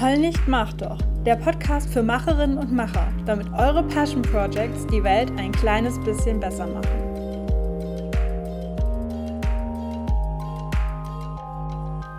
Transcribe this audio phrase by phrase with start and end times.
[0.00, 0.96] Heul nicht, mach doch.
[1.26, 6.40] Der Podcast für Macherinnen und Macher, damit eure Passion Projects die Welt ein kleines bisschen
[6.40, 6.88] besser machen.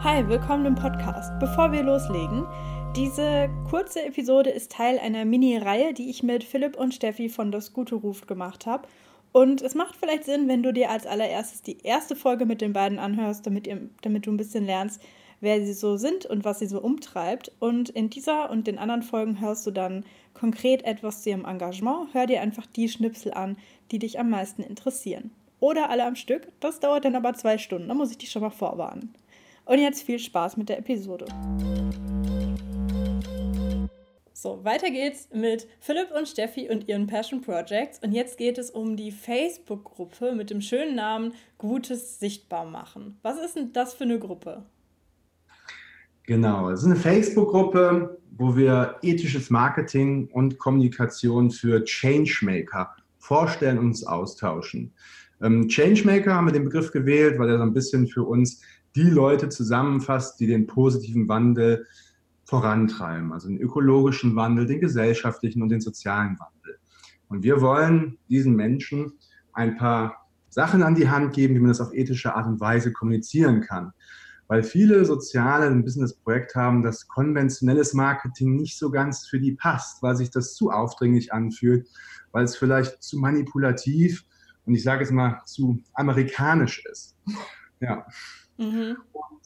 [0.03, 1.31] Hi, willkommen im Podcast.
[1.39, 2.45] Bevor wir loslegen,
[2.95, 7.73] diese kurze Episode ist Teil einer Mini-Reihe, die ich mit Philipp und Steffi von Das
[7.73, 8.87] Gute Ruft gemacht habe.
[9.31, 12.73] Und es macht vielleicht Sinn, wenn du dir als allererstes die erste Folge mit den
[12.73, 15.01] beiden anhörst, damit, ihr, damit du ein bisschen lernst,
[15.41, 17.51] wer sie so sind und was sie so umtreibt.
[17.59, 22.13] Und in dieser und den anderen Folgen hörst du dann konkret etwas zu ihrem Engagement.
[22.13, 23.57] Hör dir einfach die Schnipsel an,
[23.91, 25.31] die dich am meisten interessieren.
[25.59, 26.47] Oder alle am Stück.
[26.59, 27.89] Das dauert dann aber zwei Stunden.
[27.89, 29.13] Da muss ich dich schon mal vorwarnen.
[29.65, 31.25] Und jetzt viel Spaß mit der Episode.
[34.33, 37.99] So, weiter geht's mit Philipp und Steffi und ihren Passion Projects.
[37.99, 43.19] Und jetzt geht es um die Facebook-Gruppe mit dem schönen Namen Gutes Sichtbar machen.
[43.21, 44.63] Was ist denn das für eine Gruppe?
[46.31, 53.87] Genau, es ist eine Facebook-Gruppe, wo wir ethisches Marketing und Kommunikation für Changemaker vorstellen und
[53.87, 54.93] uns austauschen.
[55.41, 58.61] Ähm, Changemaker haben wir den Begriff gewählt, weil er so ein bisschen für uns
[58.95, 61.85] die Leute zusammenfasst, die den positiven Wandel
[62.45, 66.77] vorantreiben, also den ökologischen Wandel, den gesellschaftlichen und den sozialen Wandel.
[67.27, 69.11] Und wir wollen diesen Menschen
[69.51, 72.93] ein paar Sachen an die Hand geben, wie man das auf ethische Art und Weise
[72.93, 73.91] kommunizieren kann
[74.51, 80.03] weil viele Soziale ein Business-Projekt haben, das konventionelles Marketing nicht so ganz für die passt,
[80.03, 81.87] weil sich das zu aufdringlich anfühlt,
[82.33, 84.25] weil es vielleicht zu manipulativ
[84.65, 87.15] und ich sage es mal zu amerikanisch ist.
[87.79, 88.05] Ja.
[88.57, 88.97] Mhm.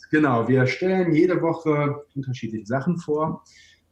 [0.09, 3.43] genau, wir stellen jede Woche unterschiedliche Sachen vor.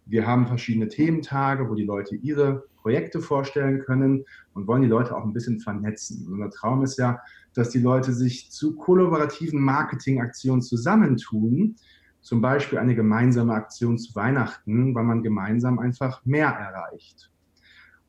[0.08, 4.26] Wir haben verschiedene Thementage, wo die Leute ihre Projekte vorstellen können
[4.56, 6.28] und wollen die Leute auch ein bisschen vernetzen.
[6.28, 7.22] Unser Traum ist ja,
[7.54, 11.76] dass die Leute sich zu kollaborativen Marketingaktionen zusammentun,
[12.22, 17.30] zum Beispiel eine gemeinsame Aktion zu Weihnachten, weil man gemeinsam einfach mehr erreicht.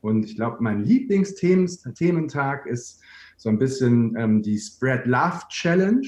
[0.01, 3.01] Und ich glaube, mein Lieblingsthementag ist
[3.37, 6.07] so ein bisschen ähm, die Spread Love Challenge.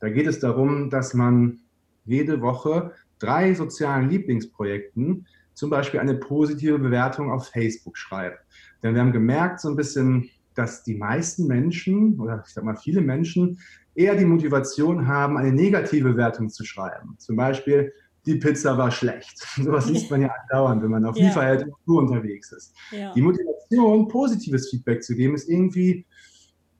[0.00, 1.60] Da geht es darum, dass man
[2.04, 8.44] jede Woche drei sozialen Lieblingsprojekten zum Beispiel eine positive Bewertung auf Facebook schreibt.
[8.82, 12.76] Denn wir haben gemerkt, so ein bisschen, dass die meisten Menschen oder ich sag mal
[12.76, 13.60] viele Menschen
[13.94, 17.14] eher die Motivation haben, eine negative Bewertung zu schreiben.
[17.18, 17.92] Zum Beispiel,
[18.26, 19.38] die Pizza war schlecht.
[19.56, 21.26] Sowas liest man ja andauernd, wenn man auf ja.
[21.26, 22.74] Lieferheld unterwegs ist.
[22.90, 23.12] Ja.
[23.14, 26.04] Die Motivation, positives Feedback zu geben, ist irgendwie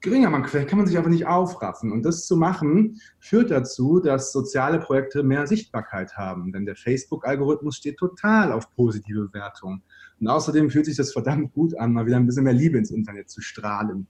[0.00, 0.30] geringer.
[0.30, 1.92] Man, kann man sich einfach nicht aufraffen.
[1.92, 6.52] Und das zu machen, führt dazu, dass soziale Projekte mehr Sichtbarkeit haben.
[6.52, 9.82] Denn der Facebook-Algorithmus steht total auf positive Bewertungen.
[10.20, 12.90] Und außerdem fühlt sich das verdammt gut an, mal wieder ein bisschen mehr Liebe ins
[12.90, 14.06] Internet zu strahlen.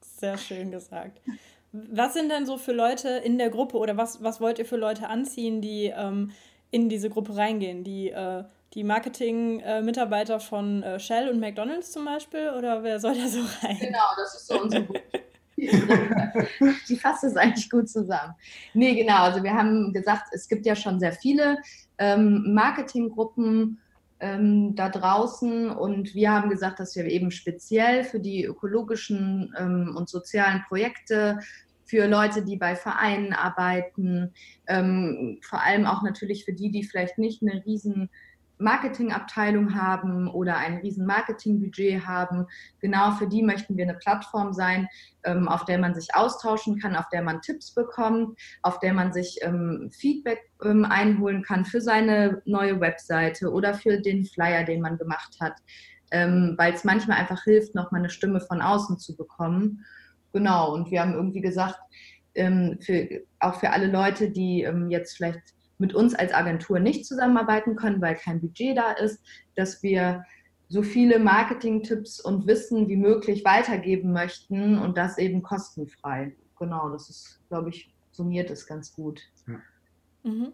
[0.00, 1.20] Sehr schön gesagt.
[1.72, 4.76] Was sind denn so für Leute in der Gruppe oder was, was wollt ihr für
[4.76, 6.30] Leute anziehen, die ähm,
[6.70, 7.84] in diese Gruppe reingehen?
[7.84, 8.44] Die äh,
[8.74, 12.50] die Marketing-Mitarbeiter von äh, Shell und McDonalds zum Beispiel?
[12.50, 13.78] Oder wer soll da so rein?
[13.80, 15.02] Genau, das ist so unsere Gruppe.
[15.56, 18.34] die fasst es eigentlich gut zusammen.
[18.74, 19.22] Nee, genau.
[19.24, 21.58] Also wir haben gesagt, es gibt ja schon sehr viele
[21.98, 23.80] ähm, Marketinggruppen
[24.20, 25.70] ähm, da draußen.
[25.70, 31.38] Und wir haben gesagt, dass wir eben speziell für die ökologischen ähm, und sozialen Projekte
[31.84, 34.34] für Leute, die bei Vereinen arbeiten,
[34.66, 38.10] ähm, vor allem auch natürlich für die, die vielleicht nicht eine riesen
[38.58, 42.46] Marketingabteilung haben oder ein riesen Marketingbudget haben.
[42.80, 44.88] Genau für die möchten wir eine Plattform sein,
[45.24, 49.12] ähm, auf der man sich austauschen kann, auf der man Tipps bekommt, auf der man
[49.12, 54.80] sich ähm, Feedback ähm, einholen kann für seine neue Webseite oder für den Flyer, den
[54.80, 55.54] man gemacht hat,
[56.10, 59.84] weil es manchmal einfach hilft, nochmal eine Stimme von außen zu bekommen.
[60.32, 61.78] Genau, und wir haben irgendwie gesagt,
[62.34, 63.08] für,
[63.40, 68.16] auch für alle Leute, die jetzt vielleicht mit uns als Agentur nicht zusammenarbeiten können, weil
[68.16, 69.20] kein Budget da ist,
[69.54, 70.24] dass wir
[70.68, 76.36] so viele Marketing-Tipps und Wissen wie möglich weitergeben möchten und das eben kostenfrei.
[76.58, 79.22] Genau, das ist, glaube ich, summiert es ganz gut.
[79.46, 79.60] Ja.
[80.24, 80.52] Mhm.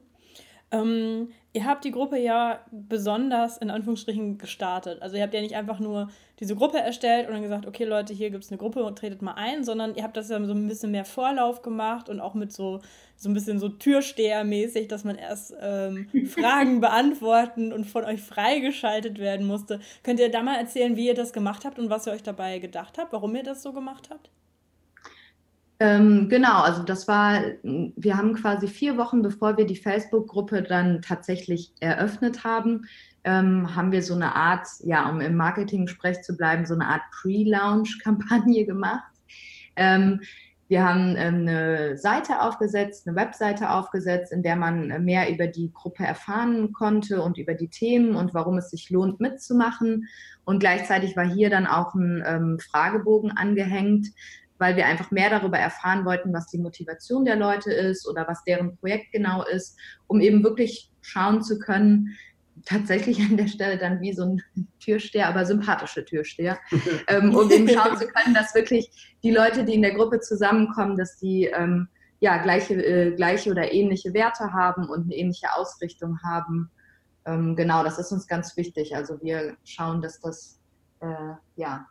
[0.75, 5.01] Ähm, ihr habt die Gruppe ja besonders in Anführungsstrichen gestartet.
[5.03, 6.09] Also ihr habt ja nicht einfach nur
[6.41, 9.23] diese Gruppe erstellt und dann gesagt, okay Leute, hier gibt es eine Gruppe und tretet
[9.23, 12.35] mal ein, sondern ihr habt das ja so ein bisschen mehr Vorlauf gemacht und auch
[12.35, 12.81] mit so,
[13.17, 19.19] so ein bisschen so Türstehermäßig, dass man erst ähm, Fragen beantworten und von euch freigeschaltet
[19.19, 19.79] werden musste.
[20.03, 22.59] Könnt ihr da mal erzählen, wie ihr das gemacht habt und was ihr euch dabei
[22.59, 24.29] gedacht habt, warum ihr das so gemacht habt?
[25.81, 31.03] Ähm, genau, also das war, wir haben quasi vier Wochen, bevor wir die Facebook-Gruppe dann
[31.03, 32.87] tatsächlich eröffnet haben,
[33.25, 37.03] ähm, haben wir so eine Art, ja, um im Marketing-Sprech zu bleiben, so eine Art
[37.11, 39.03] Pre-Launch-Kampagne gemacht.
[39.77, 40.21] Ähm,
[40.69, 45.71] Wir haben ähm, eine Seite aufgesetzt, eine Webseite aufgesetzt, in der man mehr über die
[45.73, 50.09] Gruppe erfahren konnte und über die Themen und warum es sich lohnt, mitzumachen.
[50.45, 54.09] Und gleichzeitig war hier dann auch ein ähm, Fragebogen angehängt,
[54.59, 58.45] weil wir einfach mehr darüber erfahren wollten, was die Motivation der Leute ist oder was
[58.45, 62.17] deren Projekt genau ist, um eben wirklich schauen zu können,
[62.65, 64.43] tatsächlich an der Stelle dann wie so ein
[64.81, 66.59] Türsteher, aber sympathische Türsteher,
[67.09, 70.97] ähm, um eben schauen zu können, dass wirklich die Leute, die in der Gruppe zusammenkommen,
[70.97, 71.89] dass die ähm,
[72.21, 76.71] ja, gleiche, äh, gleiche oder ähnliche Werte haben und eine ähnliche Ausrichtung haben.
[77.27, 78.95] Ähm, genau, das ist uns ganz wichtig.
[78.95, 80.61] Also wir schauen, dass das
[81.01, 81.87] äh, ja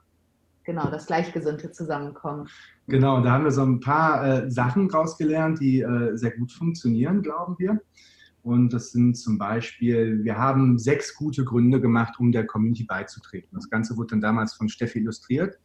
[0.63, 2.47] genau, das Gleichgesinnte zusammenkommen.
[2.87, 7.21] Genau, da haben wir so ein paar äh, Sachen rausgelernt, die äh, sehr gut funktionieren,
[7.21, 7.81] glauben wir.
[8.43, 13.49] Und das sind zum Beispiel, wir haben sechs gute Gründe gemacht, um der Community beizutreten.
[13.53, 15.57] Das Ganze wurde dann damals von Steffi illustriert.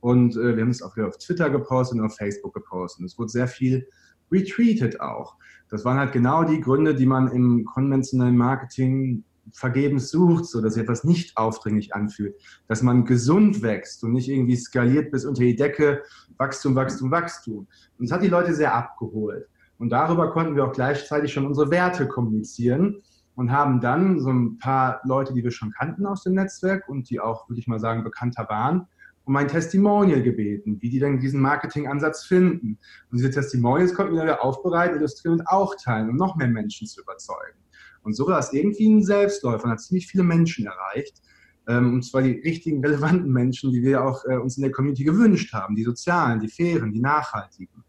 [0.00, 3.06] Und äh, wir haben es auch wieder auf Twitter gepostet und auf Facebook gepostet.
[3.06, 3.86] Es wurde sehr viel
[4.32, 5.36] retweetet auch.
[5.70, 10.74] Das waren halt genau die Gründe, die man im konventionellen Marketing vergebens sucht, so dass
[10.74, 12.34] sich etwas nicht aufdringlich anfühlt,
[12.66, 16.02] dass man gesund wächst und nicht irgendwie skaliert bis unter die Decke,
[16.38, 17.66] Wachstum, Wachstum, Wachstum.
[17.98, 19.46] Und das hat die Leute sehr abgeholt.
[19.78, 23.02] Und darüber konnten wir auch gleichzeitig schon unsere Werte kommunizieren
[23.34, 27.10] und haben dann so ein paar Leute, die wir schon kannten aus dem Netzwerk und
[27.10, 28.86] die auch, würde ich mal sagen, bekannter waren,
[29.24, 32.78] um ein Testimonial gebeten, wie die dann diesen Marketingansatz finden.
[33.10, 36.86] Und diese Testimonials konnten wir dann aufbereiten, illustrieren und auch teilen, um noch mehr Menschen
[36.86, 37.63] zu überzeugen.
[38.04, 41.20] Und so war es irgendwie ein Selbstläufer und hat ziemlich viele Menschen erreicht.
[41.66, 45.04] Ähm, und zwar die richtigen, relevanten Menschen, die wir auch äh, uns in der Community
[45.04, 45.74] gewünscht haben.
[45.74, 47.82] Die sozialen, die fairen, die nachhaltigen.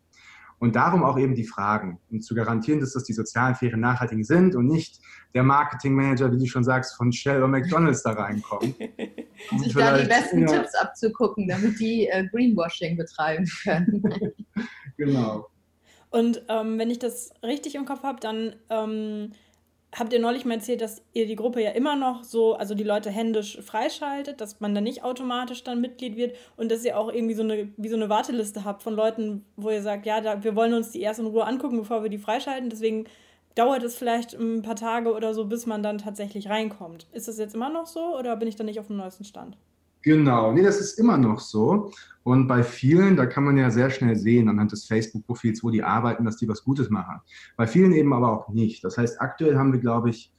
[0.57, 4.23] Und darum auch eben die Fragen, um zu garantieren, dass das die sozialen, fairen, nachhaltigen
[4.23, 5.01] sind und nicht
[5.33, 8.73] der Marketingmanager, wie du schon sagst, von Shell oder McDonalds da reinkommt.
[9.51, 10.47] um sich da die besten ja.
[10.47, 14.01] Tipps abzugucken, damit die äh, Greenwashing betreiben können.
[14.97, 15.49] genau.
[16.09, 19.33] Und ähm, wenn ich das richtig im Kopf habe, dann ähm,
[19.97, 22.83] habt ihr neulich mal erzählt, dass ihr die Gruppe ja immer noch so, also die
[22.83, 27.11] Leute händisch freischaltet, dass man da nicht automatisch dann Mitglied wird und dass ihr auch
[27.11, 30.43] irgendwie so eine, wie so eine Warteliste habt von Leuten, wo ihr sagt, ja, da,
[30.43, 32.69] wir wollen uns die erst in Ruhe angucken, bevor wir die freischalten.
[32.69, 33.05] Deswegen
[33.55, 37.07] dauert es vielleicht ein paar Tage oder so, bis man dann tatsächlich reinkommt.
[37.13, 39.57] Ist das jetzt immer noch so oder bin ich da nicht auf dem neuesten Stand?
[40.05, 41.91] Genau, nee, das ist immer noch so.
[42.21, 45.81] Und bei vielen, da kann man ja sehr schnell sehen anhand des Facebook-Profils, wo die
[45.81, 47.21] arbeiten, dass die was Gutes machen.
[47.57, 48.83] Bei vielen eben aber auch nicht.
[48.83, 50.31] Das heißt, aktuell haben wir, glaube ich,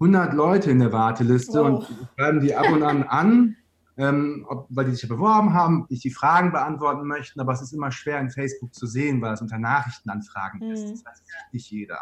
[0.00, 1.66] 100 Leute in der Warteliste oh.
[1.66, 3.56] und schreiben die ab und an an,
[3.96, 7.40] ähm, ob, weil die sich ja beworben haben, ich die Fragen beantworten möchten.
[7.40, 10.72] Aber es ist immer schwer in Facebook zu sehen, weil es unter Nachrichtenanfragen mhm.
[10.74, 10.90] ist.
[10.90, 11.22] Das weiß
[11.52, 11.98] nicht jeder.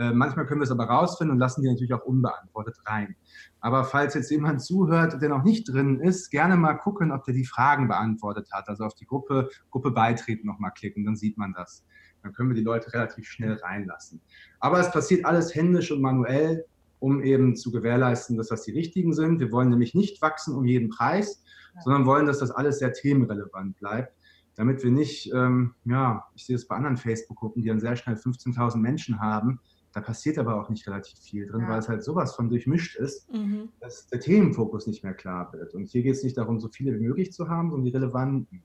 [0.00, 3.16] Äh, manchmal können wir es aber rausfinden und lassen die natürlich auch unbeantwortet rein.
[3.60, 7.34] Aber falls jetzt jemand zuhört, der noch nicht drin ist, gerne mal gucken, ob der
[7.34, 8.66] die Fragen beantwortet hat.
[8.70, 11.84] Also auf die Gruppe, Gruppe beitreten nochmal klicken, dann sieht man das.
[12.22, 14.22] Dann können wir die Leute relativ schnell reinlassen.
[14.58, 16.64] Aber es passiert alles händisch und manuell,
[16.98, 19.38] um eben zu gewährleisten, dass das die richtigen sind.
[19.38, 21.44] Wir wollen nämlich nicht wachsen um jeden Preis,
[21.74, 21.82] ja.
[21.82, 24.14] sondern wollen, dass das alles sehr themenrelevant bleibt
[24.56, 28.16] damit wir nicht, ähm, ja, ich sehe es bei anderen Facebook-Gruppen, die dann sehr schnell
[28.16, 29.58] 15.000 Menschen haben,
[29.92, 31.68] da passiert aber auch nicht relativ viel drin, ja.
[31.68, 33.70] weil es halt sowas von durchmischt ist, mhm.
[33.80, 35.74] dass der Themenfokus nicht mehr klar wird.
[35.74, 38.62] Und hier geht es nicht darum, so viele wie möglich zu haben, sondern die relevanten.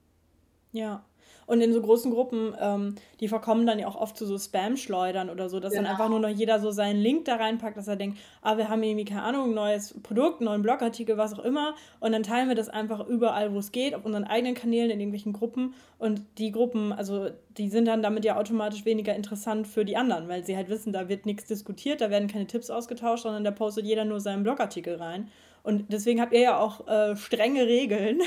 [0.76, 1.04] Ja.
[1.48, 5.30] Und in so großen Gruppen, ähm, die verkommen dann ja auch oft zu so Spam-Schleudern
[5.30, 5.84] oder so, dass genau.
[5.84, 8.68] dann einfach nur noch jeder so seinen Link da reinpackt, dass er denkt, ah, wir
[8.70, 11.76] haben irgendwie, keine Ahnung, ein neues Produkt, einen neuen Blogartikel, was auch immer.
[12.00, 15.00] Und dann teilen wir das einfach überall, wo es geht, auf unseren eigenen Kanälen, in
[15.00, 15.76] irgendwelchen Gruppen.
[16.00, 20.28] Und die Gruppen, also die sind dann damit ja automatisch weniger interessant für die anderen,
[20.28, 23.52] weil sie halt wissen, da wird nichts diskutiert, da werden keine Tipps ausgetauscht, sondern da
[23.52, 25.30] postet jeder nur seinen Blogartikel rein.
[25.66, 28.22] Und deswegen habt ihr ja auch äh, strenge Regeln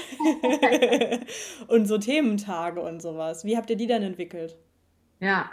[1.68, 3.44] und so Thementage und sowas.
[3.44, 4.56] Wie habt ihr die denn entwickelt?
[5.20, 5.50] Ja,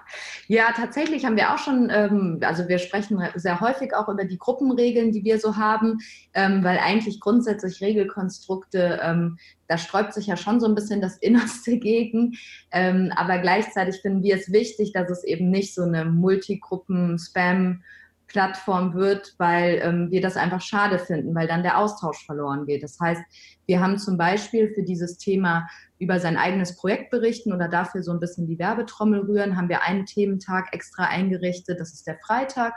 [0.48, 4.38] ja, tatsächlich haben wir auch schon, ähm, also wir sprechen sehr häufig auch über die
[4.38, 6.00] Gruppenregeln, die wir so haben,
[6.34, 9.38] ähm, weil eigentlich grundsätzlich Regelkonstrukte, ähm,
[9.68, 12.34] da sträubt sich ja schon so ein bisschen das Innerste gegen,
[12.72, 17.82] ähm, aber gleichzeitig finden wir es wichtig, dass es eben nicht so eine Multigruppen-Spam-
[18.28, 22.84] Plattform wird, weil ähm, wir das einfach schade finden, weil dann der Austausch verloren geht.
[22.84, 23.22] Das heißt,
[23.66, 25.68] wir haben zum Beispiel für dieses Thema
[26.00, 29.84] über sein eigenes Projekt berichten oder dafür so ein bisschen die Werbetrommel rühren, haben wir
[29.84, 31.80] einen Thementag extra eingerichtet.
[31.80, 32.74] Das ist der Freitag.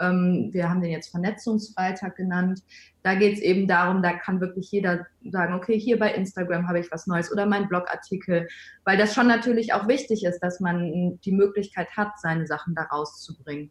[0.00, 2.60] Ähm, wir haben den jetzt Vernetzungsfreitag genannt.
[3.02, 6.80] Da geht es eben darum, da kann wirklich jeder sagen, okay, hier bei Instagram habe
[6.80, 8.48] ich was Neues oder mein Blogartikel,
[8.84, 12.82] weil das schon natürlich auch wichtig ist, dass man die Möglichkeit hat, seine Sachen da
[12.82, 13.70] rauszubringen.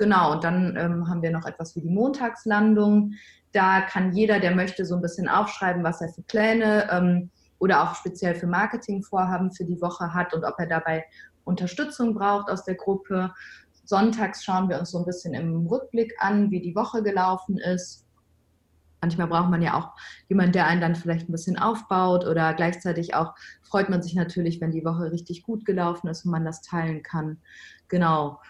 [0.00, 3.12] Genau, und dann ähm, haben wir noch etwas wie die Montagslandung.
[3.52, 7.82] Da kann jeder, der möchte, so ein bisschen aufschreiben, was er für Pläne ähm, oder
[7.82, 11.04] auch speziell für Marketingvorhaben für die Woche hat und ob er dabei
[11.44, 13.34] Unterstützung braucht aus der Gruppe.
[13.84, 18.06] Sonntags schauen wir uns so ein bisschen im Rückblick an, wie die Woche gelaufen ist.
[19.02, 19.90] Manchmal braucht man ja auch
[20.30, 24.62] jemanden, der einen dann vielleicht ein bisschen aufbaut oder gleichzeitig auch freut man sich natürlich,
[24.62, 27.42] wenn die Woche richtig gut gelaufen ist und man das teilen kann.
[27.88, 28.40] Genau.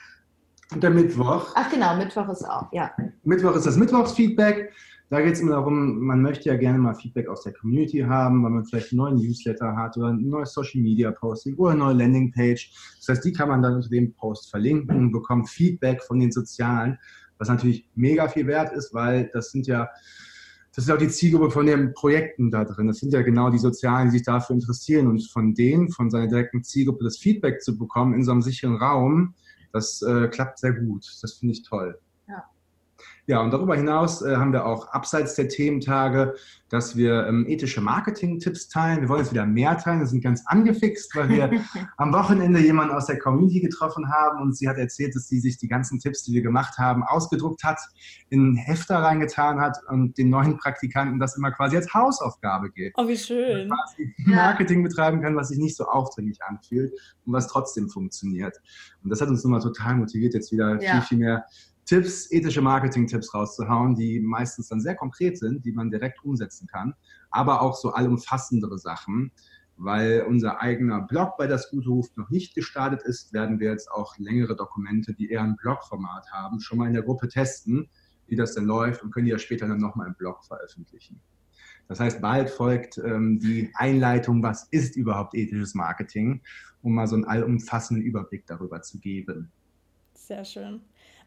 [0.73, 1.53] Und der Mittwoch.
[1.55, 2.93] Ach genau, Mittwoch ist auch, ja.
[3.25, 4.73] Mittwoch ist das Mittwochsfeedback.
[5.09, 8.45] Da geht es immer darum, man möchte ja gerne mal Feedback aus der Community haben,
[8.45, 11.81] weil man vielleicht einen neuen Newsletter hat oder ein neues Social Media Posting oder eine
[11.81, 12.73] neue Landingpage.
[12.99, 16.31] Das heißt, die kann man dann unter dem Post verlinken und bekommt Feedback von den
[16.31, 16.97] Sozialen,
[17.39, 19.89] was natürlich mega viel wert ist, weil das sind ja
[20.75, 22.87] das ist auch die Zielgruppe von den Projekten da drin.
[22.87, 25.09] Das sind ja genau die Sozialen, die sich dafür interessieren.
[25.09, 28.77] Und von denen, von seiner direkten Zielgruppe, das Feedback zu bekommen in so einem sicheren
[28.77, 29.35] Raum,
[29.73, 31.07] das äh, klappt sehr gut.
[31.23, 31.99] Das finde ich toll.
[33.31, 36.35] Ja, und darüber hinaus äh, haben wir auch abseits der Thementage,
[36.69, 39.03] dass wir ähm, ethische Marketing-Tipps teilen.
[39.03, 40.01] Wir wollen jetzt wieder mehr teilen.
[40.01, 41.51] Wir sind ganz angefixt, weil wir
[41.97, 45.59] am Wochenende jemanden aus der Community getroffen haben und sie hat erzählt, dass sie sich
[45.59, 47.79] die ganzen Tipps, die wir gemacht haben, ausgedruckt hat,
[48.31, 52.95] in Hefter reingetan hat und den neuen Praktikanten das immer quasi als Hausaufgabe geht.
[52.97, 53.69] Oh, wie schön.
[53.69, 56.93] Quasi Marketing betreiben kann, was sich nicht so aufdringlich anfühlt
[57.27, 58.57] und was trotzdem funktioniert.
[59.05, 60.95] Und das hat uns nochmal total motiviert, jetzt wieder ja.
[60.95, 61.45] viel, viel mehr
[61.91, 66.95] Tipps, ethische Marketing-Tipps rauszuhauen, die meistens dann sehr konkret sind, die man direkt umsetzen kann,
[67.33, 69.33] aber auch so allumfassendere Sachen.
[69.77, 73.91] Weil unser eigener Blog bei das Gute Ruf noch nicht gestartet ist, werden wir jetzt
[73.91, 77.91] auch längere Dokumente, die eher ein Blogformat haben, schon mal in der Gruppe testen,
[78.29, 81.21] wie das denn läuft und können die ja später dann nochmal im Blog veröffentlichen.
[81.89, 86.41] Das heißt, bald folgt ähm, die Einleitung, was ist überhaupt ethisches Marketing,
[86.83, 89.51] um mal so einen allumfassenden Überblick darüber zu geben.
[90.21, 90.83] Sehr schön.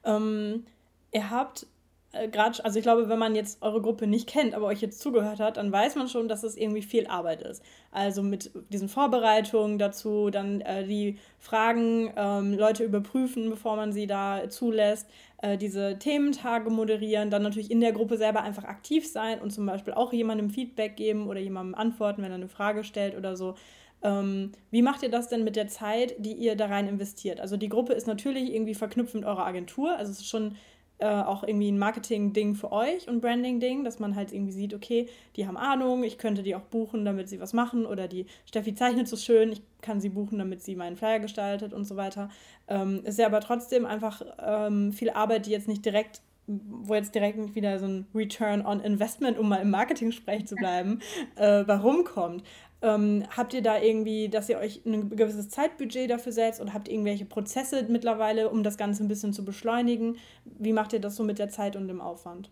[0.06, 0.66] Ähm,
[1.12, 1.66] ihr habt
[2.14, 5.00] äh, gerade, also ich glaube, wenn man jetzt eure Gruppe nicht kennt, aber euch jetzt
[5.02, 7.64] zugehört hat, dann weiß man schon, dass es irgendwie viel Arbeit ist.
[7.92, 14.08] Also mit diesen Vorbereitungen dazu, dann äh, die Fragen, ähm, Leute überprüfen, bevor man sie
[14.08, 15.10] da zulässt,
[15.42, 19.66] äh, diese Thementage moderieren, dann natürlich in der Gruppe selber einfach aktiv sein und zum
[19.66, 23.56] Beispiel auch jemandem Feedback geben oder jemandem antworten, wenn er eine Frage stellt oder so.
[24.04, 27.40] Ähm, wie macht ihr das denn mit der Zeit, die ihr da rein investiert?
[27.40, 29.96] Also die Gruppe ist natürlich irgendwie verknüpft mit eurer Agentur.
[29.98, 30.56] Also es ist schon
[31.00, 35.08] äh, auch irgendwie ein Marketing-Ding für euch und Branding-Ding, dass man halt irgendwie sieht, okay,
[35.36, 37.86] die haben Ahnung, ich könnte die auch buchen, damit sie was machen.
[37.86, 41.74] Oder die Steffi zeichnet so schön, ich kann sie buchen, damit sie meinen Flyer gestaltet
[41.74, 42.30] und so weiter.
[42.68, 47.16] Ähm, ist ja aber trotzdem einfach ähm, viel Arbeit, die jetzt nicht direkt wo jetzt
[47.16, 51.00] direkt wieder so ein Return on Investment, um mal im Marketing-Sprech zu bleiben,
[51.36, 52.44] äh, warum kommt.
[52.82, 56.90] Ähm, habt ihr da irgendwie, dass ihr euch ein gewisses Zeitbudget dafür setzt und habt
[56.90, 60.18] irgendwelche Prozesse mittlerweile, um das Ganze ein bisschen zu beschleunigen?
[60.44, 62.50] Wie macht ihr das so mit der Zeit und dem Aufwand?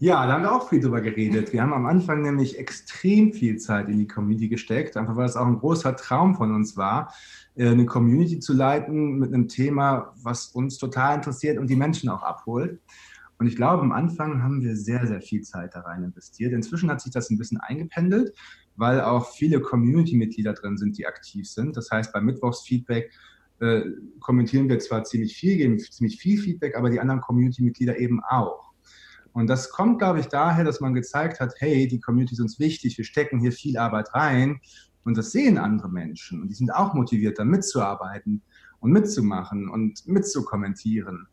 [0.00, 1.52] Ja, da haben wir auch viel drüber geredet.
[1.52, 5.36] Wir haben am Anfang nämlich extrem viel Zeit in die Community gesteckt, einfach weil es
[5.36, 7.12] auch ein großer Traum von uns war,
[7.56, 12.08] äh, eine Community zu leiten mit einem Thema, was uns total interessiert und die Menschen
[12.10, 12.80] auch abholt.
[13.38, 16.52] Und ich glaube, am Anfang haben wir sehr, sehr viel Zeit da rein investiert.
[16.52, 18.34] Inzwischen hat sich das ein bisschen eingependelt
[18.78, 21.76] weil auch viele Community-Mitglieder drin sind, die aktiv sind.
[21.76, 23.12] Das heißt, beim Mittwochsfeedback
[23.58, 23.82] äh,
[24.20, 28.67] kommentieren wir zwar ziemlich viel, geben ziemlich viel Feedback, aber die anderen Community-Mitglieder eben auch.
[29.38, 32.58] Und das kommt, glaube ich, daher, dass man gezeigt hat, hey, die Community ist uns
[32.58, 34.60] wichtig, wir stecken hier viel Arbeit rein
[35.04, 38.42] und das sehen andere Menschen und die sind auch motiviert, da mitzuarbeiten
[38.80, 41.28] und mitzumachen und mitzukommentieren.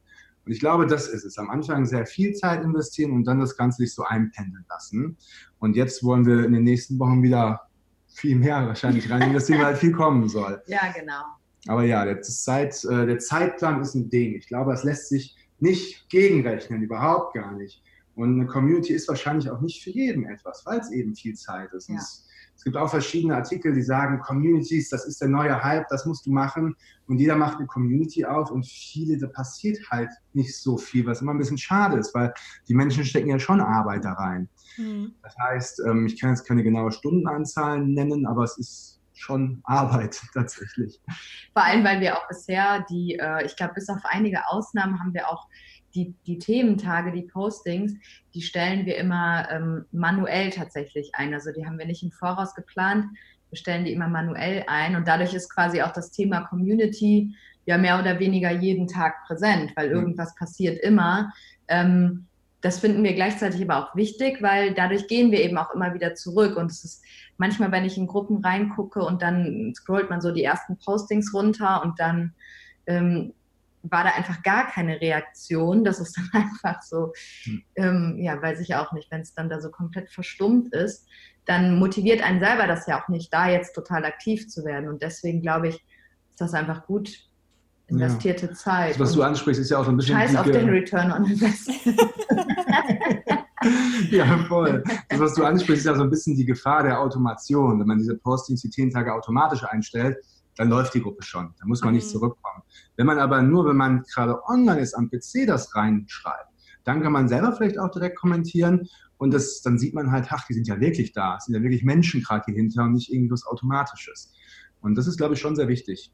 [0.45, 1.39] Und ich glaube, das ist es.
[1.39, 5.17] Am Anfang sehr viel Zeit investieren und dann das Ganze sich so einpendeln lassen.
[5.57, 7.61] Und jetzt wollen wir in den nächsten Wochen wieder
[8.07, 10.61] viel mehr wahrscheinlich rein investieren, weil viel kommen soll.
[10.67, 11.23] Ja, genau.
[11.65, 14.35] Aber ja, der, Zeit, äh, der Zeitplan ist ein Ding.
[14.35, 17.81] Ich glaube, es lässt sich nicht gegenrechnen, überhaupt gar nicht.
[18.15, 21.73] Und eine Community ist wahrscheinlich auch nicht für jeden etwas, weil es eben viel Zeit
[21.73, 21.89] ist.
[21.89, 21.97] Ja.
[21.97, 26.05] Es es gibt auch verschiedene Artikel, die sagen, Communities, das ist der neue Hype, das
[26.05, 26.75] musst du machen.
[27.07, 31.21] Und jeder macht eine Community auf und viele, da passiert halt nicht so viel, was
[31.21, 32.33] immer ein bisschen schade ist, weil
[32.67, 34.49] die Menschen stecken ja schon Arbeit da rein.
[34.77, 35.13] Mhm.
[35.21, 40.21] Das heißt, ähm, ich kann jetzt keine genaue Stundenanzahl nennen, aber es ist schon Arbeit
[40.33, 40.99] tatsächlich.
[41.53, 45.13] Vor allem, weil wir auch bisher die, äh, ich glaube, bis auf einige Ausnahmen haben
[45.13, 45.47] wir auch
[45.95, 47.93] die, die Thementage, die Postings,
[48.33, 51.33] die stellen wir immer ähm, manuell tatsächlich ein.
[51.33, 53.05] Also die haben wir nicht im Voraus geplant.
[53.49, 57.33] Wir stellen die immer manuell ein und dadurch ist quasi auch das Thema Community
[57.65, 61.31] ja mehr oder weniger jeden Tag präsent, weil irgendwas passiert immer.
[61.67, 62.27] Ähm,
[62.65, 66.15] das finden wir gleichzeitig aber auch wichtig, weil dadurch gehen wir eben auch immer wieder
[66.15, 66.57] zurück.
[66.57, 67.03] Und es ist
[67.37, 71.83] manchmal, wenn ich in Gruppen reingucke und dann scrollt man so die ersten Postings runter
[71.83, 72.33] und dann
[72.87, 73.35] ähm,
[73.83, 75.83] war da einfach gar keine Reaktion.
[75.83, 77.63] Das ist dann einfach so, hm.
[77.75, 81.07] ähm, ja, weiß ich auch nicht, wenn es dann da so komplett verstummt ist,
[81.45, 84.89] dann motiviert einen selber das ja auch nicht, da jetzt total aktiv zu werden.
[84.89, 87.24] Und deswegen glaube ich, ist das einfach gut
[87.87, 88.53] investierte ja.
[88.53, 88.91] Zeit.
[88.91, 90.17] Das, was du ansprichst, ist ja auch so ein bisschen.
[90.17, 91.99] Scheiß auf den Return on Investment.
[94.11, 94.83] ja, voll.
[95.09, 97.79] Das, was du ansprichst, ist ja so ein bisschen die Gefahr der Automation.
[97.79, 100.17] Wenn man diese Postings die zehn Tage automatisch einstellt,
[100.57, 101.53] dann läuft die Gruppe schon.
[101.59, 102.11] Da muss man nicht mhm.
[102.11, 102.63] zurückkommen.
[102.95, 106.49] Wenn man aber nur, wenn man gerade online ist, am PC das reinschreibt,
[106.83, 108.87] dann kann man selber vielleicht auch direkt kommentieren
[109.17, 111.37] und das, dann sieht man halt, ach, die sind ja wirklich da.
[111.37, 114.33] Es sind ja wirklich Menschen gerade hier hinter und nicht irgendwas Automatisches.
[114.81, 116.13] Und das ist, glaube ich, schon sehr wichtig.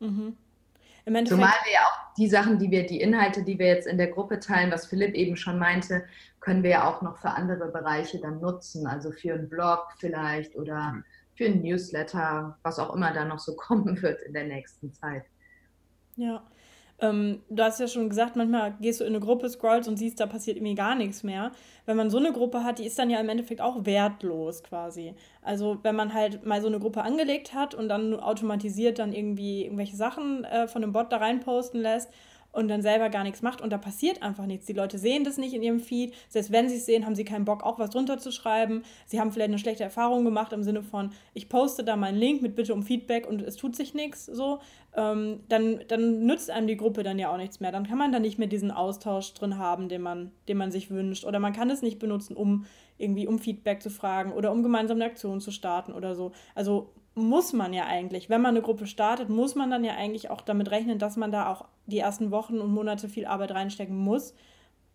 [0.00, 0.36] Mhm.
[1.24, 4.08] Zumal wir ja auch die Sachen, die wir, die Inhalte, die wir jetzt in der
[4.08, 6.04] Gruppe teilen, was Philipp eben schon meinte,
[6.40, 8.86] können wir ja auch noch für andere Bereiche dann nutzen.
[8.86, 11.04] Also für einen Blog vielleicht oder mhm
[11.38, 15.24] für ein Newsletter, was auch immer da noch so kommen wird in der nächsten Zeit.
[16.16, 16.42] Ja.
[17.00, 20.18] Ähm, du hast ja schon gesagt, manchmal gehst du in eine Gruppe, scrollst und siehst,
[20.18, 21.52] da passiert irgendwie gar nichts mehr.
[21.86, 25.14] Wenn man so eine Gruppe hat, die ist dann ja im Endeffekt auch wertlos quasi.
[25.42, 29.64] Also wenn man halt mal so eine Gruppe angelegt hat und dann automatisiert dann irgendwie
[29.64, 32.10] irgendwelche Sachen äh, von dem Bot da rein posten lässt
[32.52, 34.66] und dann selber gar nichts macht und da passiert einfach nichts.
[34.66, 36.14] Die Leute sehen das nicht in ihrem Feed.
[36.28, 38.82] Selbst wenn sie es sehen, haben sie keinen Bock, auch was drunter zu schreiben.
[39.06, 42.42] Sie haben vielleicht eine schlechte Erfahrung gemacht im Sinne von, ich poste da meinen Link
[42.42, 44.60] mit Bitte um Feedback und es tut sich nichts so.
[44.96, 47.70] Ähm, dann, dann nützt einem die Gruppe dann ja auch nichts mehr.
[47.70, 50.90] Dann kann man da nicht mehr diesen Austausch drin haben, den man, den man sich
[50.90, 51.24] wünscht.
[51.24, 52.64] Oder man kann es nicht benutzen, um
[52.96, 56.32] irgendwie um Feedback zu fragen oder um gemeinsam eine Aktion zu starten oder so.
[56.54, 60.30] Also muss man ja eigentlich, wenn man eine Gruppe startet, muss man dann ja eigentlich
[60.30, 63.96] auch damit rechnen, dass man da auch die ersten Wochen und Monate viel Arbeit reinstecken
[63.96, 64.34] muss,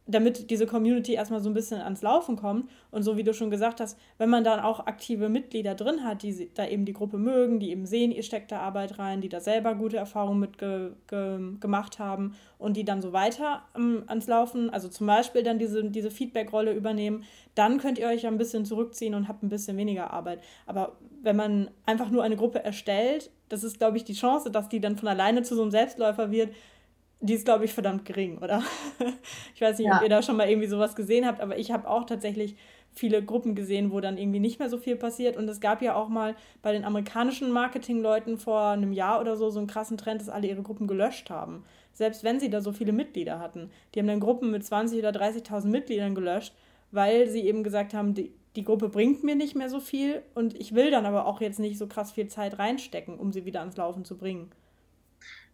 [0.06, 2.70] damit diese Community erstmal so ein bisschen ans Laufen kommt.
[2.92, 6.24] Und so wie du schon gesagt hast, wenn man dann auch aktive Mitglieder drin hat,
[6.24, 9.30] die da eben die Gruppe mögen, die eben sehen, ihr steckt da Arbeit rein, die
[9.30, 14.04] da selber gute Erfahrungen mit ge ge gemacht haben und die dann so weiter ähm,
[14.08, 17.24] ans Laufen, also zum Beispiel dann diese, diese Feedback-Rolle übernehmen,
[17.56, 20.42] dann könnt ihr euch ja ein bisschen zurückziehen und habt ein bisschen weniger Arbeit.
[20.66, 24.68] Aber wenn man einfach nur eine Gruppe erstellt, das ist, glaube ich, die Chance, dass
[24.68, 26.50] die dann von alleine zu so einem Selbstläufer wird,
[27.24, 28.62] die ist, glaube ich, verdammt gering, oder?
[29.56, 29.98] ich weiß nicht, ja.
[29.98, 32.58] ob ihr da schon mal irgendwie sowas gesehen habt, aber ich habe auch tatsächlich
[32.92, 35.38] viele Gruppen gesehen, wo dann irgendwie nicht mehr so viel passiert.
[35.38, 39.50] Und es gab ja auch mal bei den amerikanischen Marketingleuten vor einem Jahr oder so
[39.50, 41.64] so einen krassen Trend, dass alle ihre Gruppen gelöscht haben.
[41.94, 43.72] Selbst wenn sie da so viele Mitglieder hatten.
[43.96, 46.54] Die haben dann Gruppen mit 20.000 oder 30.000 Mitgliedern gelöscht,
[46.92, 50.60] weil sie eben gesagt haben, die, die Gruppe bringt mir nicht mehr so viel und
[50.60, 53.62] ich will dann aber auch jetzt nicht so krass viel Zeit reinstecken, um sie wieder
[53.62, 54.52] ans Laufen zu bringen.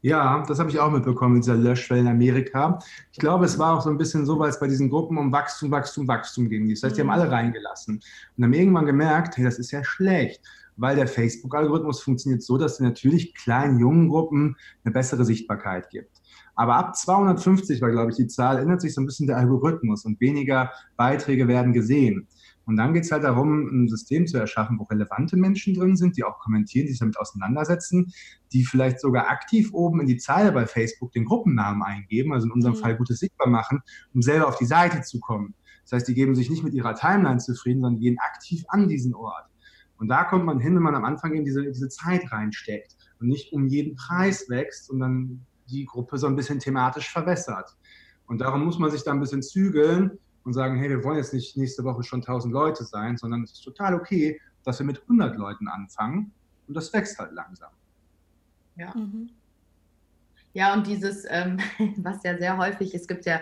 [0.01, 2.79] Ja, das habe ich auch mitbekommen mit dieser Löschwelle in Amerika.
[3.11, 5.31] Ich glaube, es war auch so ein bisschen so, weil es bei diesen Gruppen um
[5.31, 6.69] Wachstum, Wachstum, Wachstum ging.
[6.69, 7.33] Das heißt, die haben alle mhm.
[7.33, 8.01] reingelassen
[8.37, 10.41] und haben irgendwann gemerkt, hey, das ist ja schlecht,
[10.77, 16.21] weil der Facebook-Algorithmus funktioniert so, dass er natürlich kleinen, jungen Gruppen eine bessere Sichtbarkeit gibt.
[16.55, 20.05] Aber ab 250 war, glaube ich, die Zahl, ändert sich so ein bisschen der Algorithmus
[20.05, 22.27] und weniger Beiträge werden gesehen.
[22.69, 26.17] Und dann geht es halt darum, ein System zu erschaffen, wo relevante Menschen drin sind,
[26.17, 28.13] die auch kommentieren, die sich damit auseinandersetzen,
[28.53, 32.51] die vielleicht sogar aktiv oben in die Zeile bei Facebook den Gruppennamen eingeben, also in
[32.51, 32.79] unserem mhm.
[32.79, 33.81] Fall Gutes sichtbar machen,
[34.13, 35.55] um selber auf die Seite zu kommen.
[35.81, 39.15] Das heißt, die geben sich nicht mit ihrer Timeline zufrieden, sondern gehen aktiv an diesen
[39.15, 39.49] Ort.
[39.97, 43.29] Und da kommt man hin, wenn man am Anfang in diese, diese Zeit reinsteckt und
[43.29, 47.75] nicht um jeden Preis wächst und dann die Gruppe so ein bisschen thematisch verwässert.
[48.27, 51.33] Und darum muss man sich da ein bisschen zügeln und sagen, hey, wir wollen jetzt
[51.33, 55.01] nicht nächste Woche schon 1000 Leute sein, sondern es ist total okay, dass wir mit
[55.01, 56.31] 100 Leuten anfangen
[56.67, 57.71] und das wächst halt langsam.
[58.75, 58.93] Ja.
[58.95, 59.29] Mhm.
[60.53, 61.59] Ja, und dieses, ähm,
[61.97, 63.41] was ja sehr häufig, es gibt ja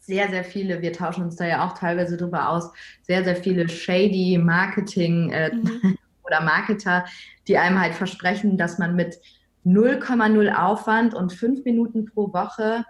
[0.00, 2.70] sehr, sehr viele, wir tauschen uns da ja auch teilweise drüber aus,
[3.02, 5.98] sehr, sehr viele shady Marketing äh, mhm.
[6.22, 7.04] oder Marketer,
[7.48, 9.18] die einem halt versprechen, dass man mit
[9.64, 12.84] 0,0 Aufwand und fünf Minuten pro Woche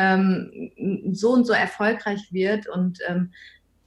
[0.00, 2.68] ähm, so und so erfolgreich wird.
[2.68, 3.32] Und ähm,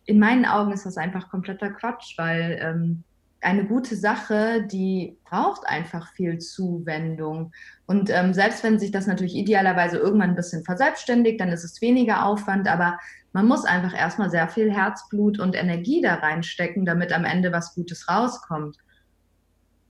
[0.06, 3.04] in meinen Augen ist das einfach kompletter Quatsch, weil ähm,
[3.42, 7.52] eine gute Sache, die braucht einfach viel Zuwendung.
[7.86, 11.82] Und ähm, selbst wenn sich das natürlich idealerweise irgendwann ein bisschen verselbstständigt, dann ist es
[11.82, 12.98] weniger Aufwand, aber
[13.34, 17.74] man muss einfach erstmal sehr viel Herzblut und Energie da reinstecken, damit am Ende was
[17.76, 18.78] Gutes rauskommt.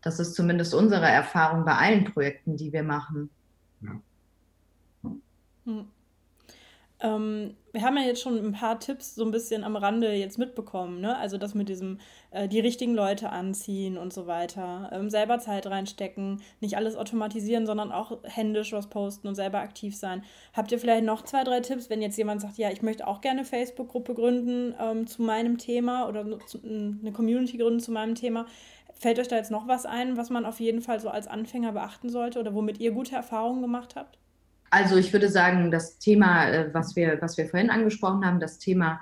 [0.02, 3.30] Das ist zumindest unsere Erfahrung bei allen Projekten, die wir machen.
[3.82, 4.02] Ja.
[5.66, 5.88] Hm.
[7.04, 10.38] Ähm, wir haben ja jetzt schon ein paar Tipps so ein bisschen am Rande jetzt
[10.38, 11.18] mitbekommen, ne?
[11.18, 12.00] Also das mit diesem
[12.32, 17.66] äh, die richtigen Leute anziehen und so weiter, ähm, selber Zeit reinstecken, nicht alles automatisieren,
[17.66, 20.24] sondern auch händisch was posten und selber aktiv sein.
[20.54, 23.20] Habt ihr vielleicht noch zwei, drei Tipps, wenn jetzt jemand sagt, ja, ich möchte auch
[23.20, 28.46] gerne eine Facebook-Gruppe gründen ähm, zu meinem Thema oder eine Community gründen zu meinem Thema?
[28.94, 31.74] Fällt euch da jetzt noch was ein, was man auf jeden Fall so als Anfänger
[31.74, 34.23] beachten sollte oder womit ihr gute Erfahrungen gemacht habt?
[34.74, 38.58] Also ich würde sagen, das Thema, äh, was wir, was wir vorhin angesprochen haben, das
[38.58, 39.02] Thema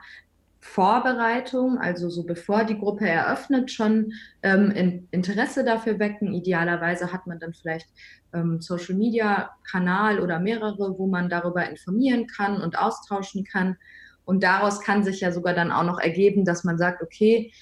[0.59, 4.11] Vorbereitung, also so bevor die Gruppe eröffnet, schon
[4.43, 6.33] ähm, Interesse dafür wecken.
[6.33, 7.87] Idealerweise hat man dann vielleicht
[8.33, 13.77] ähm, Social Media Kanal oder mehrere, wo man darüber informieren kann und austauschen kann.
[14.25, 17.53] Und daraus kann sich ja sogar dann auch noch ergeben, dass man sagt, okay,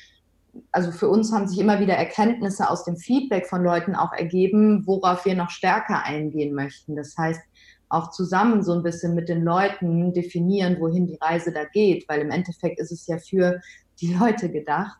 [0.71, 4.87] also für uns haben sich immer wieder Erkenntnisse aus dem Feedback von Leuten auch ergeben,
[4.87, 6.95] worauf wir noch stärker eingehen möchten.
[6.95, 7.41] Das heißt,
[7.89, 12.21] auch zusammen so ein bisschen mit den Leuten definieren, wohin die Reise da geht, weil
[12.21, 13.59] im Endeffekt ist es ja für
[13.99, 14.97] die Leute gedacht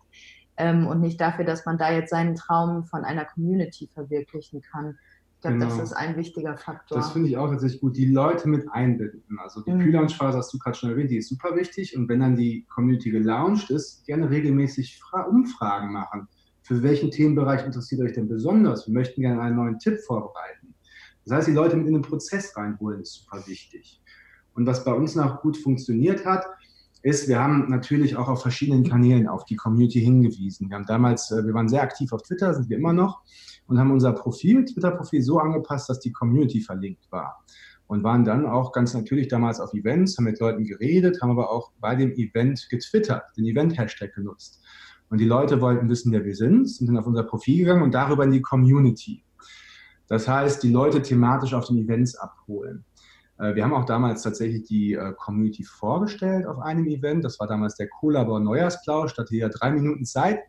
[0.58, 4.98] ähm, und nicht dafür, dass man da jetzt seinen Traum von einer Community verwirklichen kann.
[5.36, 5.70] Ich glaube, genau.
[5.70, 6.98] das ist ein wichtiger Faktor.
[6.98, 9.40] Das finde ich auch tatsächlich gut, die Leute mit einbinden.
[9.42, 9.80] Also die mhm.
[9.80, 11.96] Pre-Launch-Phase hast du gerade schon erwähnt, die ist super wichtig.
[11.96, 16.28] Und wenn dann die Community gelauncht ist, gerne regelmäßig Fra Umfragen machen.
[16.64, 18.86] Für welchen Themenbereich interessiert euch denn besonders?
[18.86, 20.59] Wir möchten gerne einen neuen Tipp vorbereiten.
[21.30, 24.02] Das heißt, die Leute mit in den Prozess reinholen, ist super wichtig.
[24.56, 26.44] Und was bei uns noch gut funktioniert hat,
[27.04, 30.70] ist, wir haben natürlich auch auf verschiedenen Kanälen auf die Community hingewiesen.
[30.70, 33.22] Wir haben damals, äh, wir waren sehr aktiv auf Twitter, sind wir immer noch
[33.68, 37.46] und haben unser Profil, Twitter-Profil so angepasst, dass die Community verlinkt war.
[37.86, 41.52] Und waren dann auch ganz natürlich damals auf Events, haben mit Leuten geredet, haben aber
[41.52, 44.62] auch bei dem Event getwittert, den Event-Hashtag genutzt.
[45.10, 47.94] Und die Leute wollten wissen, wer wir sind, sind dann auf unser Profil gegangen und
[47.94, 49.24] darüber in die Community.
[50.10, 52.84] Das heißt, die Leute thematisch auf den Events abholen.
[53.40, 57.24] Äh, wir haben auch damals tatsächlich die äh, Community vorgestellt auf einem Event.
[57.24, 59.14] Das war damals der Kohlabor Neujahrsplausch.
[59.14, 60.42] Da hatte ja drei Minuten Zeit,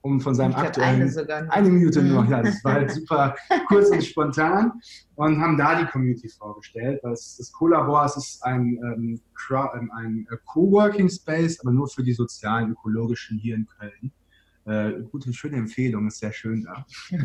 [0.00, 1.02] um von seinem aktuellen.
[1.02, 3.34] Eine, sogar eine Minute nur, ja, das war halt super
[3.68, 4.72] kurz und spontan.
[5.16, 7.00] Und haben da die Community vorgestellt.
[7.02, 12.12] Das, das Kohlabor ist ein, ähm, ähm, ein äh, Coworking Space, aber nur für die
[12.12, 14.12] sozialen, ökologischen hier in Köln.
[14.66, 16.84] Äh, gute, schöne Empfehlung, ist sehr schön da.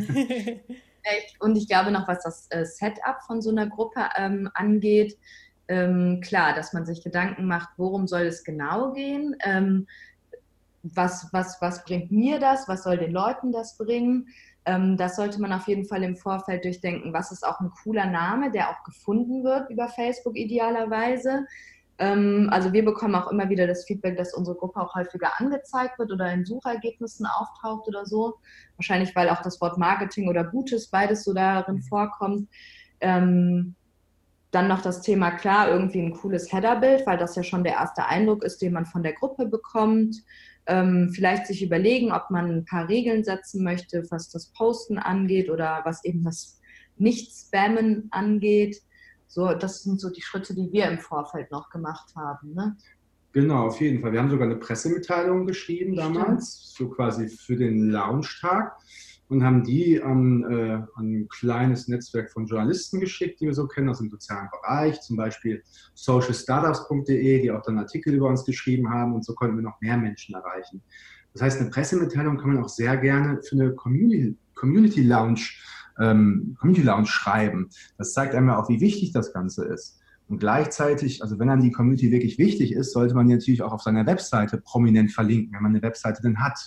[1.40, 5.18] Und ich glaube noch, was das äh, Setup von so einer Gruppe ähm, angeht,
[5.68, 9.88] ähm, klar, dass man sich Gedanken macht, worum soll es genau gehen, ähm,
[10.84, 14.28] was, was, was bringt mir das, was soll den Leuten das bringen.
[14.66, 17.14] Ähm, das sollte man auf jeden Fall im Vorfeld durchdenken.
[17.14, 21.46] Was ist auch ein cooler Name, der auch gefunden wird über Facebook idealerweise.
[22.02, 26.00] Ähm, also wir bekommen auch immer wieder das Feedback, dass unsere Gruppe auch häufiger angezeigt
[26.00, 28.40] wird oder in Suchergebnissen auftaucht oder so.
[28.76, 31.84] Wahrscheinlich, weil auch das Wort Marketing oder Gutes beides so darin mhm.
[31.84, 32.50] vorkommt.
[33.02, 33.76] Ähm,
[34.50, 38.08] dann noch das Thema, klar, irgendwie ein cooles Headerbild, weil das ja schon der erste
[38.08, 40.16] Eindruck ist, den man von der Gruppe bekommt.
[40.66, 45.52] Ähm, vielleicht sich überlegen, ob man ein paar Regeln setzen möchte, was das Posten angeht
[45.52, 46.60] oder was eben das
[46.98, 48.82] Nicht-Spammen angeht.
[49.34, 52.54] So, das sind so die Schritte, die wir im Vorfeld noch gemacht haben.
[52.54, 52.76] Ne?
[53.32, 54.12] Genau, auf jeden Fall.
[54.12, 58.76] Wir haben sogar eine Pressemitteilung geschrieben damals, so quasi für den Launchtag
[59.30, 63.68] und haben die an, äh, an, ein kleines Netzwerk von Journalisten geschickt, die wir so
[63.68, 65.64] kennen aus dem sozialen Bereich, zum Beispiel
[65.94, 69.96] socialstartups.de, die auch dann Artikel über uns geschrieben haben und so konnten wir noch mehr
[69.96, 70.82] Menschen erreichen.
[71.32, 75.40] Das heißt, eine Pressemitteilung kann man auch sehr gerne für eine Community, Community Lounge
[76.02, 77.70] ähm, Community Lounge schreiben.
[77.98, 80.00] Das zeigt einmal auch, wie wichtig das Ganze ist.
[80.28, 83.74] Und gleichzeitig, also wenn dann die Community wirklich wichtig ist, sollte man die natürlich auch
[83.74, 86.58] auf seiner Webseite prominent verlinken, wenn man eine Webseite denn hat.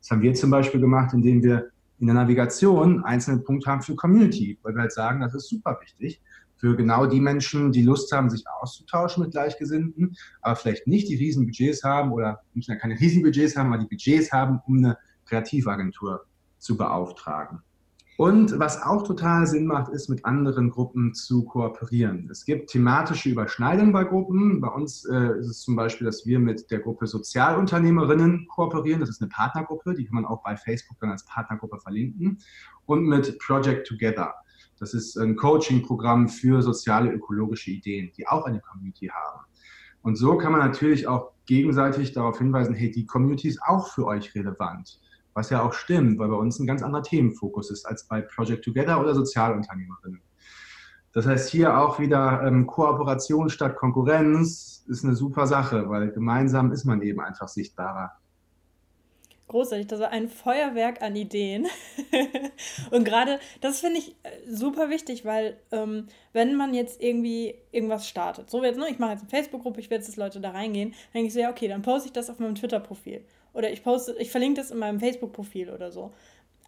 [0.00, 3.96] Das haben wir zum Beispiel gemacht, indem wir in der Navigation einzelne Punkte haben für
[3.96, 6.20] Community, weil wir halt sagen, das ist super wichtig
[6.58, 11.14] für genau die Menschen, die Lust haben, sich auszutauschen mit Gleichgesinnten, aber vielleicht nicht die
[11.14, 16.26] Riesenbudgets haben oder nicht keine Riesenbudgets haben, aber die Budgets haben, um eine Kreativagentur
[16.58, 17.62] zu beauftragen.
[18.18, 22.28] Und was auch total Sinn macht, ist mit anderen Gruppen zu kooperieren.
[22.28, 24.60] Es gibt thematische Überschneidungen bei Gruppen.
[24.60, 28.98] Bei uns äh, ist es zum Beispiel, dass wir mit der Gruppe Sozialunternehmerinnen kooperieren.
[28.98, 32.38] Das ist eine Partnergruppe, die kann man auch bei Facebook dann als Partnergruppe verlinken.
[32.86, 34.34] Und mit Project Together.
[34.80, 39.46] Das ist ein Coaching-Programm für soziale, ökologische Ideen, die auch eine Community haben.
[40.02, 44.06] Und so kann man natürlich auch gegenseitig darauf hinweisen, hey, die Community ist auch für
[44.06, 44.98] euch relevant.
[45.38, 48.64] Was ja auch stimmt, weil bei uns ein ganz anderer Themenfokus ist als bei Project
[48.64, 50.20] Together oder Sozialunternehmerinnen.
[51.12, 56.72] Das heißt, hier auch wieder ähm, Kooperation statt Konkurrenz ist eine super Sache, weil gemeinsam
[56.72, 58.10] ist man eben einfach sichtbarer.
[59.46, 61.68] Großartig, das war ein Feuerwerk an Ideen.
[62.90, 68.08] und gerade, das finde ich äh, super wichtig, weil ähm, wenn man jetzt irgendwie irgendwas
[68.08, 70.50] startet, so jetzt, ne, ich mache jetzt eine Facebook-Gruppe, ich will jetzt, dass Leute da
[70.50, 73.24] reingehen, dann denke ich so, ja, okay, dann poste ich das auf meinem Twitter-Profil.
[73.58, 76.12] Oder ich poste, ich verlinke das in meinem Facebook-Profil oder so.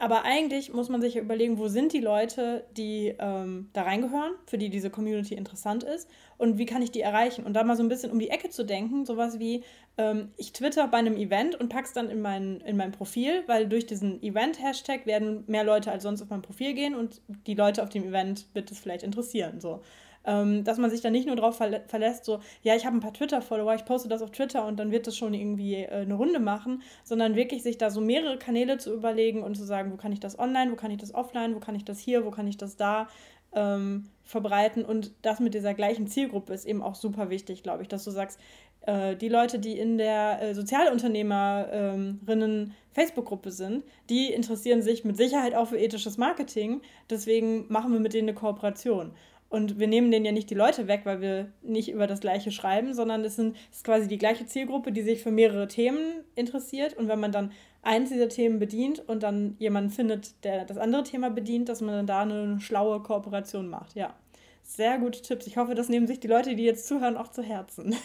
[0.00, 4.32] aber eigentlich muss man sich ja überlegen, wo sind die Leute, die ähm, da reingehören,
[4.46, 7.44] für die diese Community interessant ist und wie kann ich die erreichen?
[7.44, 9.62] Und da mal so ein bisschen um die Ecke zu denken, sowas wie,
[9.98, 13.68] ähm, ich twitter bei einem Event und pack's dann in mein, in mein Profil, weil
[13.68, 17.82] durch diesen Event-Hashtag werden mehr Leute als sonst auf mein Profil gehen und die Leute
[17.82, 19.60] auf dem Event wird es vielleicht interessieren.
[19.60, 19.82] So.
[20.30, 23.00] Ähm, dass man sich da nicht nur darauf verlä verlässt, so, ja, ich habe ein
[23.00, 26.14] paar Twitter-Follower, ich poste das auf Twitter und dann wird das schon irgendwie äh, eine
[26.14, 29.96] Runde machen, sondern wirklich sich da so mehrere Kanäle zu überlegen und zu sagen, wo
[29.96, 32.30] kann ich das online, wo kann ich das offline, wo kann ich das hier, wo
[32.30, 33.08] kann ich das da
[33.52, 37.88] ähm, verbreiten und das mit dieser gleichen Zielgruppe ist eben auch super wichtig, glaube ich,
[37.88, 38.38] dass du sagst,
[38.82, 45.56] äh, die Leute, die in der äh, Sozialunternehmerinnen Facebook-Gruppe sind, die interessieren sich mit Sicherheit
[45.56, 46.82] auch für ethisches Marketing.
[47.08, 49.12] Deswegen machen wir mit denen eine Kooperation.
[49.50, 52.52] Und wir nehmen denen ja nicht die Leute weg, weil wir nicht über das Gleiche
[52.52, 56.22] schreiben, sondern es, sind, es ist quasi die gleiche Zielgruppe, die sich für mehrere Themen
[56.36, 56.96] interessiert.
[56.96, 57.50] Und wenn man dann
[57.82, 61.96] eins dieser Themen bedient und dann jemanden findet, der das andere Thema bedient, dass man
[61.96, 63.96] dann da eine schlaue Kooperation macht.
[63.96, 64.14] Ja,
[64.62, 65.48] sehr gute Tipps.
[65.48, 67.96] Ich hoffe, das nehmen sich die Leute, die jetzt zuhören, auch zu Herzen.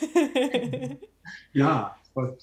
[1.53, 2.35] ja, voll.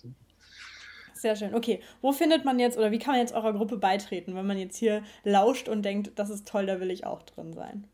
[1.15, 1.57] Sehr schön.
[1.57, 4.59] Okay, wo findet man jetzt oder wie kann man jetzt eurer Gruppe beitreten, wenn man
[4.59, 7.89] jetzt hier lauscht und denkt, das ist toll, da will ich auch drin sein?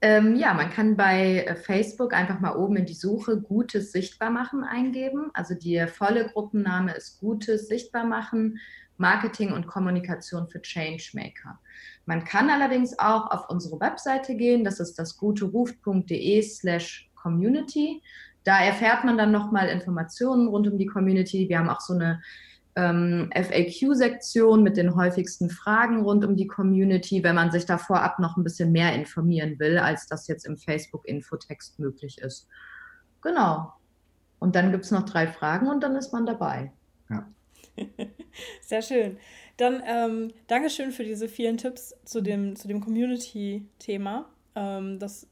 [0.00, 4.62] Ähm, ja, man kann bei äh, Facebook einfach mal oben in die Suche Gutes Sichtbarmachen
[4.64, 5.30] eingeben.
[5.32, 8.58] Also der volle Gruppenname ist Gutes Sichtbarmachen,
[8.96, 11.58] Marketing und Kommunikation für Changemaker.
[12.06, 18.02] Man kann allerdings auch auf unsere Webseite gehen, das ist das guteruft.de slash community.
[18.44, 21.48] Da erfährt man dann nochmal Informationen rund um die Community.
[21.48, 22.22] Wir haben auch so eine
[22.76, 28.18] ähm, FAQ-Sektion mit den häufigsten Fragen rund um die Community, wenn man sich da vorab
[28.18, 32.48] noch ein bisschen mehr informieren will, als das jetzt im Facebook-Infotext möglich ist.
[33.22, 33.72] Genau.
[34.40, 36.72] Und dann gibt es noch drei Fragen und dann ist man dabei.
[37.08, 37.28] Ja.
[38.60, 39.18] Sehr schön.
[39.56, 44.28] Dann ähm, Dankeschön für diese vielen Tipps zu dem, zu dem Community-Thema.
[44.56, 45.28] Ähm, das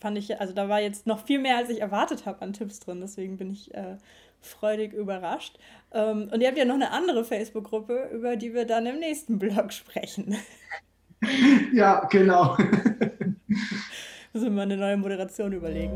[0.00, 2.80] fand ich, also da war jetzt noch viel mehr, als ich erwartet habe an Tipps
[2.80, 3.00] drin.
[3.00, 3.96] Deswegen bin ich äh,
[4.40, 5.58] freudig überrascht.
[5.92, 9.38] Ähm, und ihr habt ja noch eine andere Facebook-Gruppe, über die wir dann im nächsten
[9.38, 10.36] Blog sprechen.
[11.74, 12.56] Ja, genau.
[14.32, 15.94] Müssen wir mal eine neue Moderation überlegen.